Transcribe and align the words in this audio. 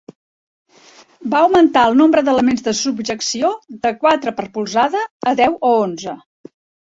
Va 1.33 1.41
augmentar 1.47 1.83
el 1.89 1.97
nombre 1.99 2.23
d'elements 2.29 2.65
de 2.69 2.73
subjecció 2.79 3.51
de 3.85 3.93
quatre 4.05 4.33
per 4.39 4.47
polzada 4.57 5.05
a 5.33 5.37
deu 5.43 5.59
o 5.73 5.75
onze. 5.85 6.17